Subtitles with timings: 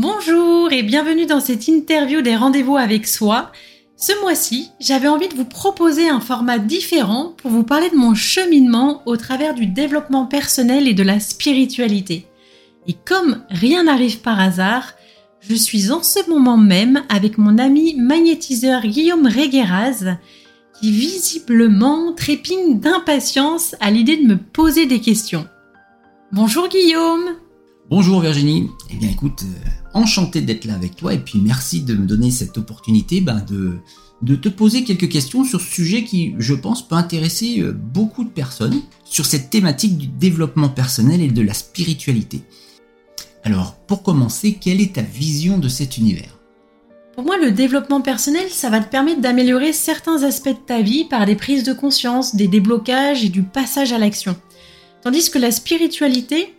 [0.00, 3.50] Bonjour et bienvenue dans cette interview des rendez-vous avec soi.
[3.96, 8.14] Ce mois-ci, j'avais envie de vous proposer un format différent pour vous parler de mon
[8.14, 12.28] cheminement au travers du développement personnel et de la spiritualité.
[12.86, 14.92] Et comme rien n'arrive par hasard,
[15.40, 20.16] je suis en ce moment même avec mon ami magnétiseur Guillaume Regueraz
[20.80, 25.48] qui visiblement trépigne d'impatience à l'idée de me poser des questions.
[26.30, 27.34] Bonjour Guillaume
[27.90, 28.68] Bonjour Virginie.
[28.90, 32.30] Eh bien écoute, euh, enchanté d'être là avec toi et puis merci de me donner
[32.30, 33.78] cette opportunité ben, de,
[34.20, 38.24] de te poser quelques questions sur ce sujet qui, je pense, peut intéresser euh, beaucoup
[38.24, 42.42] de personnes sur cette thématique du développement personnel et de la spiritualité.
[43.42, 46.38] Alors, pour commencer, quelle est ta vision de cet univers?
[47.14, 51.06] Pour moi, le développement personnel, ça va te permettre d'améliorer certains aspects de ta vie
[51.06, 54.36] par des prises de conscience, des déblocages et du passage à l'action.
[55.02, 56.54] Tandis que la spiritualité,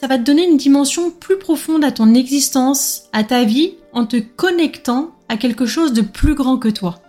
[0.00, 4.06] ça va te donner une dimension plus profonde à ton existence, à ta vie, en
[4.06, 7.02] te connectant à quelque chose de plus grand que toi.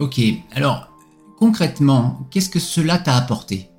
[0.00, 0.20] Ok,
[0.54, 0.92] alors
[1.38, 3.70] concrètement, qu'est-ce que cela t'a apporté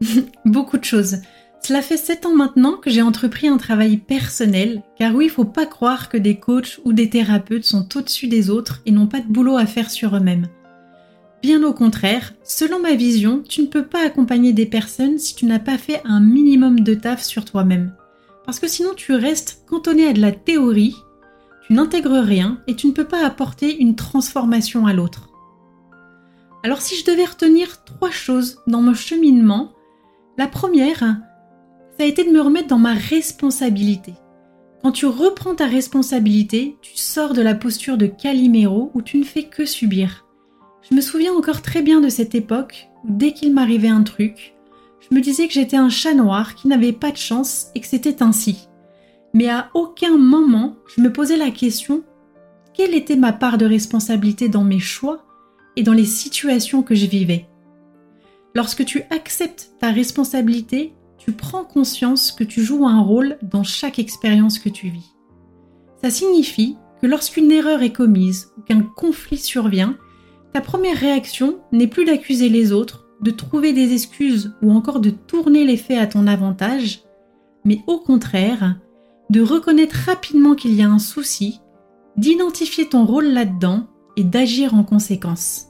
[0.46, 1.18] Beaucoup de choses.
[1.62, 5.44] Cela fait 7 ans maintenant que j'ai entrepris un travail personnel, car oui, il faut
[5.44, 9.20] pas croire que des coachs ou des thérapeutes sont au-dessus des autres et n'ont pas
[9.20, 10.48] de boulot à faire sur eux-mêmes.
[11.44, 15.44] Bien au contraire, selon ma vision, tu ne peux pas accompagner des personnes si tu
[15.44, 17.94] n'as pas fait un minimum de taf sur toi-même.
[18.46, 20.96] Parce que sinon tu restes cantonné à de la théorie,
[21.66, 25.28] tu n'intègres rien et tu ne peux pas apporter une transformation à l'autre.
[26.62, 29.74] Alors si je devais retenir trois choses dans mon cheminement,
[30.38, 34.14] la première, ça a été de me remettre dans ma responsabilité.
[34.82, 39.24] Quand tu reprends ta responsabilité, tu sors de la posture de Calimero où tu ne
[39.24, 40.23] fais que subir.
[40.88, 44.54] Je me souviens encore très bien de cette époque où dès qu'il m'arrivait un truc,
[45.00, 47.86] je me disais que j'étais un chat noir qui n'avait pas de chance et que
[47.86, 48.68] c'était ainsi.
[49.32, 52.04] Mais à aucun moment je me posais la question
[52.74, 55.24] quelle était ma part de responsabilité dans mes choix
[55.76, 57.46] et dans les situations que je vivais?
[58.54, 64.00] Lorsque tu acceptes ta responsabilité, tu prends conscience que tu joues un rôle dans chaque
[64.00, 65.14] expérience que tu vis.
[66.02, 69.96] Ça signifie que lorsqu'une erreur est commise ou qu'un conflit survient,
[70.54, 75.10] ta première réaction n'est plus d'accuser les autres, de trouver des excuses ou encore de
[75.10, 77.02] tourner les faits à ton avantage,
[77.64, 78.76] mais au contraire,
[79.30, 81.60] de reconnaître rapidement qu'il y a un souci,
[82.16, 85.66] d'identifier ton rôle là-dedans et d'agir en conséquence.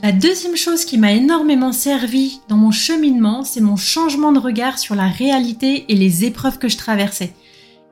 [0.00, 4.78] La deuxième chose qui m'a énormément servi dans mon cheminement, c'est mon changement de regard
[4.78, 7.34] sur la réalité et les épreuves que je traversais.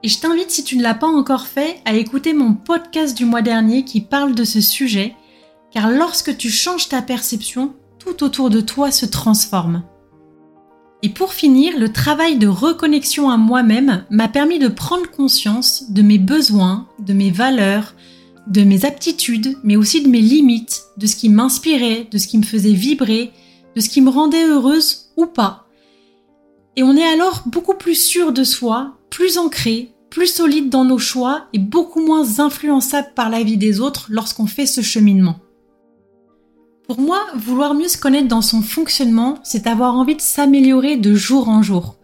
[0.05, 3.25] Et je t'invite, si tu ne l'as pas encore fait, à écouter mon podcast du
[3.25, 5.17] mois dernier qui parle de ce sujet
[5.73, 9.83] car lorsque tu changes ta perception, tout autour de toi se transforme.
[11.03, 16.03] Et pour finir, le travail de reconnexion à moi-même m'a permis de prendre conscience de
[16.03, 17.95] mes besoins, de mes valeurs,
[18.47, 22.39] de mes aptitudes, mais aussi de mes limites, de ce qui m'inspirait, de ce qui
[22.39, 23.33] me faisait vibrer,
[23.75, 25.67] de ce qui me rendait heureuse ou pas.
[26.77, 30.99] Et on est alors beaucoup plus sûr de soi, plus ancré, plus solide dans nos
[30.99, 35.37] choix et beaucoup moins influençable par la vie des autres lorsqu'on fait ce cheminement.
[36.87, 41.15] Pour moi, vouloir mieux se connaître dans son fonctionnement, c'est avoir envie de s'améliorer de
[41.15, 41.97] jour en jour.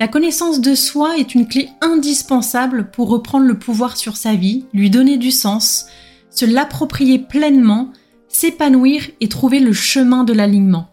[0.00, 4.66] La connaissance de soi est une clé indispensable pour reprendre le pouvoir sur sa vie,
[4.72, 5.86] lui donner du sens,
[6.30, 7.90] se l'approprier pleinement,
[8.28, 10.88] s'épanouir et trouver le chemin de l'alignement.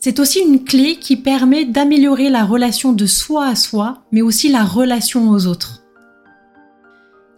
[0.00, 4.48] C'est aussi une clé qui permet d'améliorer la relation de soi à soi, mais aussi
[4.48, 5.81] la relation aux autres.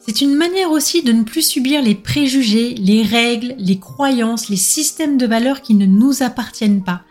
[0.06, 4.56] C'est une manière aussi de ne plus subir les préjugés, les règles, les croyances, les
[4.56, 7.02] systèmes de valeurs qui ne nous appartiennent pas.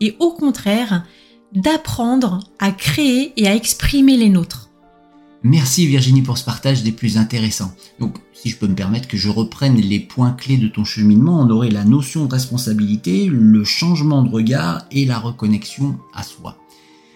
[0.00, 1.04] Et au contraire,
[1.52, 4.70] d'apprendre à créer et à exprimer les nôtres.
[5.42, 7.74] Merci Virginie pour ce partage des plus intéressants.
[8.00, 11.40] Donc, si je peux me permettre que je reprenne les points clés de ton cheminement,
[11.40, 16.56] on aurait la notion de responsabilité, le changement de regard et la reconnexion à soi.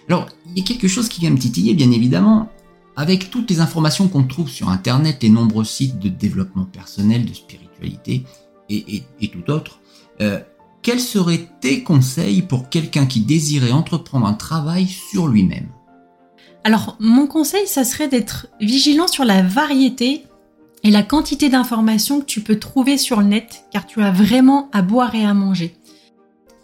[0.07, 2.49] Alors, il y a quelque chose qui vient me titiller, bien évidemment,
[2.95, 7.33] avec toutes les informations qu'on trouve sur Internet, les nombreux sites de développement personnel, de
[7.33, 8.23] spiritualité
[8.69, 9.79] et, tout autre,
[10.21, 10.39] euh,
[10.81, 15.69] quels seraient tes conseils pour quelqu'un qui désirait entreprendre un travail sur lui-même?
[16.63, 20.23] Alors, mon conseil, ça serait d'être vigilant sur la variété
[20.83, 24.69] et la quantité d'informations que tu peux trouver sur le net, car tu as vraiment
[24.71, 25.75] à boire et à manger.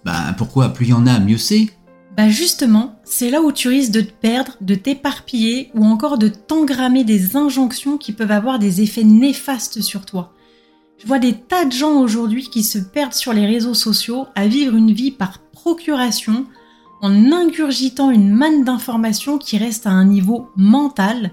[0.06, 0.70] Ben pourquoi?
[0.70, 1.70] Plus il y en a, mieux c'est.
[2.18, 6.28] Bah justement, c'est là où tu risques de te perdre, de t'éparpiller ou encore de
[6.28, 10.32] t'engrammer des injonctions qui peuvent avoir des effets néfastes sur toi.
[11.00, 14.48] Je vois des tas de gens aujourd'hui qui se perdent sur les réseaux sociaux à
[14.48, 16.46] vivre une vie par procuration
[17.02, 21.32] en ingurgitant une manne d'informations qui reste à un niveau mental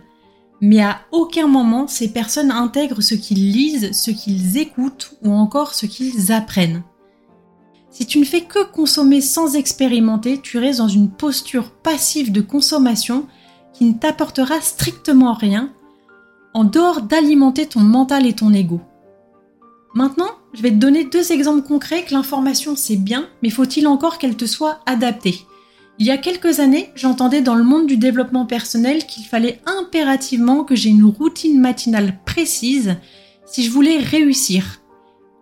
[0.62, 5.74] mais à aucun moment ces personnes intègrent ce qu'ils lisent, ce qu'ils écoutent ou encore
[5.74, 6.82] ce qu'ils apprennent.
[7.98, 12.42] Si tu ne fais que consommer sans expérimenter, tu restes dans une posture passive de
[12.42, 13.26] consommation
[13.72, 15.72] qui ne t'apportera strictement rien,
[16.52, 18.82] en dehors d'alimenter ton mental et ton ego.
[19.94, 24.18] Maintenant, je vais te donner deux exemples concrets que l'information c'est bien, mais faut-il encore
[24.18, 25.46] qu'elle te soit adaptée?
[25.98, 30.64] Il y a quelques années, j'entendais dans le monde du développement personnel qu'il fallait impérativement
[30.64, 32.96] que j'ai une routine matinale précise
[33.46, 34.82] si je voulais réussir.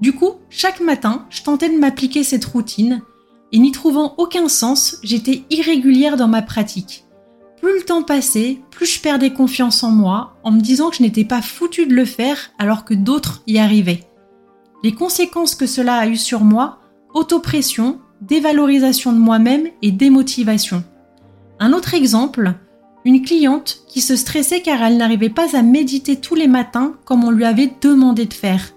[0.05, 3.01] Du coup, chaque matin, je tentais de m'appliquer cette routine,
[3.53, 7.07] et n'y trouvant aucun sens, j'étais irrégulière dans ma pratique.
[7.57, 11.03] Plus le temps passait, plus je perdais confiance en moi, en me disant que je
[11.03, 14.05] n'étais pas foutu de le faire alors que d'autres y arrivaient.
[14.83, 16.81] Les conséquences que cela a eu sur moi,
[17.15, 20.85] autopression, dévalorisation de moi-même et démotivation.
[21.61, 22.53] Un autre exemple,
[23.07, 27.25] une cliente qui se stressait car elle n'arrivait pas à méditer tous les matins comme
[27.25, 28.75] on lui avait demandé de faire.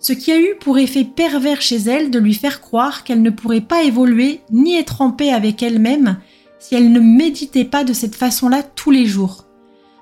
[0.00, 3.28] Ce qui a eu pour effet pervers chez elle de lui faire croire qu'elle ne
[3.28, 6.16] pourrait pas évoluer ni être en paix avec elle-même
[6.58, 9.44] si elle ne méditait pas de cette façon-là tous les jours.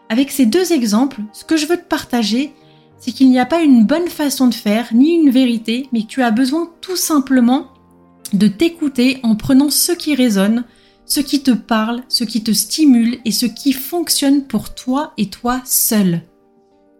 [0.09, 2.53] Avec ces deux exemples, ce que je veux te partager,
[2.99, 6.23] c'est qu'il n'y a pas une bonne façon de faire, ni une vérité, mais tu
[6.23, 7.69] as besoin tout simplement
[8.33, 10.65] de t'écouter en prenant ce qui résonne,
[11.07, 15.29] ce qui te parle, ce qui te stimule et ce qui fonctionne pour toi et
[15.29, 16.23] toi seul.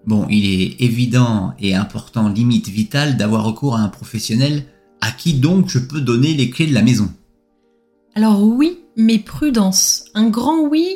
[0.09, 4.65] Bon, il est évident et important, limite vital, d'avoir recours à un professionnel
[5.03, 7.13] à qui donc je peux donner les clés de la maison.
[8.15, 10.07] Alors oui, mais prudence.
[10.15, 10.89] Un grand oui,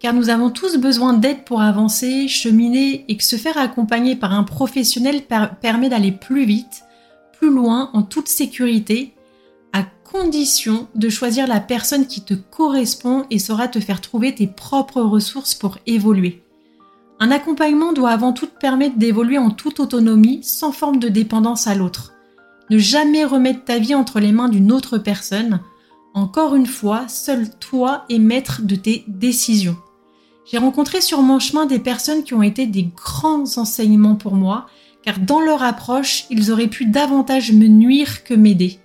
[0.00, 4.34] car nous avons tous besoin d'aide pour avancer, cheminer et que se faire accompagner par
[4.34, 5.22] un professionnel
[5.62, 6.82] permet d'aller plus vite,
[7.38, 9.14] plus loin, en toute sécurité,
[9.72, 14.46] à condition de choisir la personne qui te correspond et saura te faire trouver tes
[14.46, 16.42] propres ressources pour évoluer.
[17.20, 21.66] Un accompagnement doit avant tout te permettre d'évoluer en toute autonomie, sans forme de dépendance
[21.66, 22.12] à l'autre.
[22.70, 25.60] Ne jamais remettre ta vie entre les mains d'une autre personne,
[26.14, 29.76] encore une fois, seul toi est maître de tes décisions.
[30.50, 34.66] J'ai rencontré sur mon chemin des personnes qui ont été des grands enseignements pour moi,
[35.02, 38.78] car dans leur approche, ils auraient pu davantage me nuire que m'aider.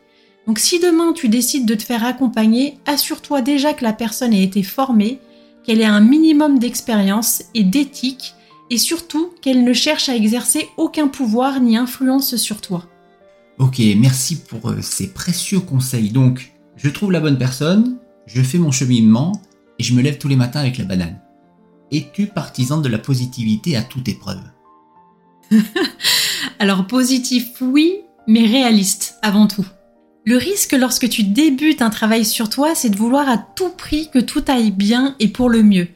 [0.45, 4.44] Donc si demain tu décides de te faire accompagner, assure-toi déjà que la personne ait
[4.44, 5.19] été formée,
[5.63, 8.36] qu'elle ait un minimum d'expérience et d'éthique,
[8.69, 12.86] et surtout qu'elle ne cherche à exercer aucun pouvoir ni influence sur toi.
[13.60, 16.10] Ok, merci pour euh, ces précieux conseils.
[16.10, 19.42] Donc, je trouve la bonne personne, je fais mon cheminement
[19.80, 21.19] et je me lève tous les matins avec la banane.
[21.92, 24.42] Es-tu partisan de la positivité à toute épreuve?
[26.60, 29.68] Alors positif oui, mais réaliste avant tout.
[30.25, 34.09] Le risque lorsque tu débutes un travail sur toi, c'est de vouloir à tout prix
[34.09, 35.87] que tout aille bien et pour le mieux.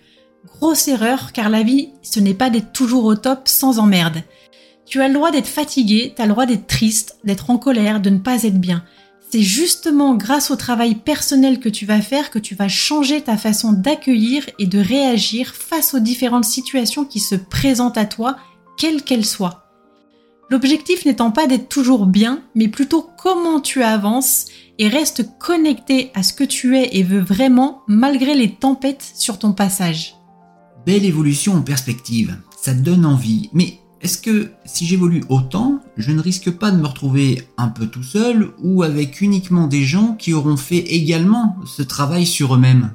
[0.45, 4.23] Grosse erreur, car la vie, ce n'est pas d'être toujours au top sans emmerde.
[4.85, 7.99] Tu as le droit d'être fatigué, tu as le droit d'être triste, d'être en colère,
[7.99, 8.83] de ne pas être bien
[9.29, 13.37] c'est justement grâce au travail personnel que tu vas faire que tu vas changer ta
[13.37, 18.37] façon d'accueillir et de réagir face aux différentes situations qui se présentent à toi,
[18.77, 19.66] quelles qu'elles soient.
[20.49, 24.45] L'objectif n'étant pas d'être toujours bien, mais plutôt comment tu avances
[24.79, 29.39] et restes connecté à ce que tu es et veux vraiment malgré les tempêtes sur
[29.39, 30.15] ton passage.
[30.85, 36.21] Belle évolution en perspective, ça donne envie, mais est-ce que si j'évolue autant, je ne
[36.21, 40.33] risque pas de me retrouver un peu tout seul ou avec uniquement des gens qui
[40.33, 42.93] auront fait également ce travail sur eux-mêmes?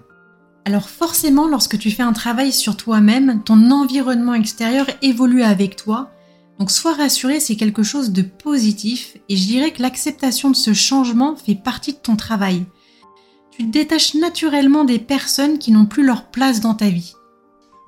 [0.65, 6.13] Alors forcément, lorsque tu fais un travail sur toi-même, ton environnement extérieur évolue avec toi.
[6.63, 10.73] Donc sois rassuré, c'est quelque chose de positif et je dirais que l'acceptation de ce
[10.73, 12.67] changement fait partie de ton travail.
[13.51, 17.15] Tu te détaches naturellement des personnes qui n'ont plus leur place dans ta vie.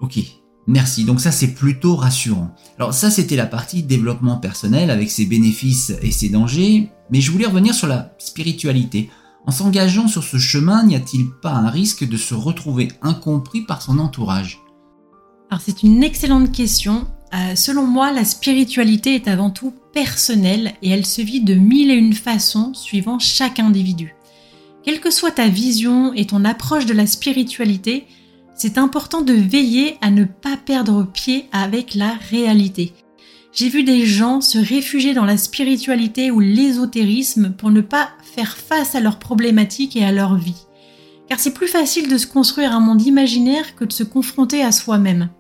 [0.01, 0.19] Ok,
[0.67, 2.53] Merci, donc ça c'est plutôt rassurant.
[2.77, 7.31] Alors ça c'était la partie développement personnel avec ses bénéfices et ses dangers, mais je
[7.31, 9.09] voulais revenir sur la spiritualité.
[9.47, 13.83] En s'engageant sur ce chemin, n'y a-t-il pas un risque de se retrouver incompris par
[13.83, 14.59] son entourage?
[15.49, 17.07] Alors c'est une excellente question.
[17.35, 21.91] Euh, selon moi, la spiritualité est avant tout personnelle et elle se vit de mille
[21.91, 24.15] et une façons suivant chaque individu.
[24.85, 28.07] Quelle que soit ta vision et ton approche de la spiritualité,
[28.55, 32.93] c'est important de veiller à ne pas perdre pied avec la réalité.
[33.53, 38.57] J'ai vu des gens se réfugier dans la spiritualité ou l'ésotérisme pour ne pas faire
[38.57, 40.67] face à leurs problématiques et à leur vie.
[41.29, 44.71] Car c'est plus facile de se construire un monde imaginaire que de se confronter à
[44.71, 45.31] soi-même.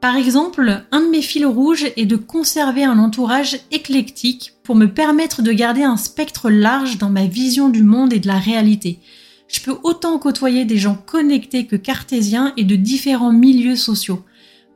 [0.00, 4.86] Par exemple, un de mes fils rouges est de conserver un entourage éclectique pour me
[4.86, 9.00] permettre de garder un spectre large dans ma vision du monde et de la réalité
[9.48, 14.24] je peux autant côtoyer des gens connectés que cartésiens et de différents milieux sociaux.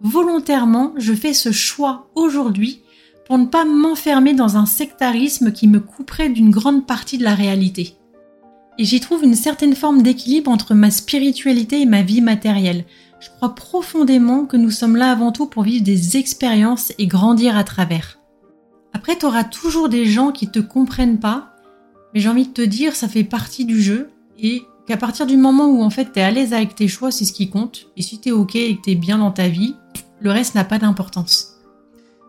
[0.03, 2.81] volontairement, je fais ce choix aujourd'hui
[3.27, 7.35] pour ne pas m'enfermer dans un sectarisme qui me couperait d'une grande partie de la
[7.35, 7.95] réalité.
[8.79, 12.87] Et j'y trouve une certaine forme d'équilibre entre ma spiritualité et ma vie matérielle.
[13.21, 17.57] Je crois profondément que nous sommes là avant tout pour vivre des expériences et grandir
[17.57, 18.19] à travers.
[18.95, 21.55] Après, tu auras toujours des gens qui te comprennent pas,
[22.15, 24.09] mais j'ai envie de te dire, ça fait partie du jeu
[24.39, 27.11] et qu'à partir du moment où en fait tu es à l'aise avec tes choix,
[27.11, 27.89] c'est ce qui compte.
[27.97, 29.75] Et si tu es ok et que tu es bien dans ta vie,
[30.21, 31.57] le reste n'a pas d'importance.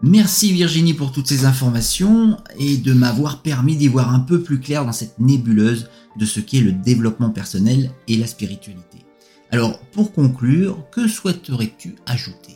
[0.04, 4.60] Merci Virginie pour toutes ces informations et de m'avoir permis d'y voir un peu plus
[4.60, 8.91] clair dans cette nébuleuse de ce qu'est le développement personnel et la spiritualité.
[9.52, 12.56] Alors, pour conclure, que souhaiterais-tu ajouter?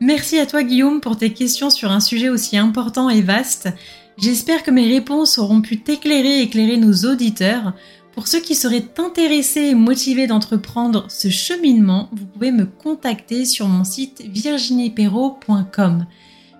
[0.00, 3.68] Merci à toi Guillaume pour tes questions sur un sujet aussi important et vaste.
[4.16, 7.74] J'espère que mes réponses auront pu t'éclairer et éclairer nos auditeurs.
[8.12, 13.66] Pour ceux qui seraient intéressés et motivés d'entreprendre ce cheminement, vous pouvez me contacter sur
[13.68, 16.06] mon site virginiepero.com.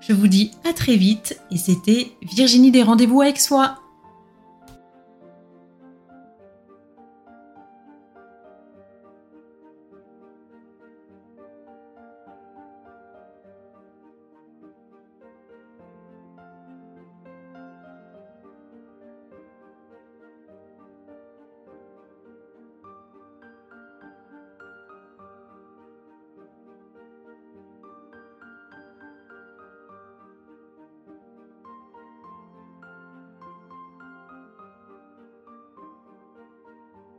[0.00, 3.83] Je vous dis à très vite et c'était Virginie des rendez-vous avec soi.